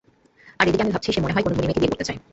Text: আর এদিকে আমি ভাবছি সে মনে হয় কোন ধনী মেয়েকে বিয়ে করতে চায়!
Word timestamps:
আর 0.59 0.65
এদিকে 0.67 0.83
আমি 0.83 0.93
ভাবছি 0.93 1.09
সে 1.11 1.21
মনে 1.21 1.33
হয় 1.33 1.43
কোন 1.43 1.53
ধনী 1.53 1.67
মেয়েকে 1.67 1.81
বিয়ে 1.81 1.91
করতে 1.91 2.07
চায়! 2.07 2.19